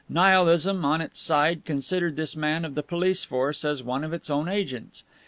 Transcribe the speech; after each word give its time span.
Nihilism, 0.09 0.83
on 0.83 0.99
its 0.99 1.19
side, 1.19 1.63
considered 1.63 2.15
this 2.15 2.35
man 2.35 2.65
of 2.65 2.73
the 2.73 2.81
police 2.81 3.23
force 3.23 3.63
as 3.63 3.83
one 3.83 4.03
of 4.03 4.13
its 4.13 4.31
own 4.31 4.47
agents. 4.49 5.03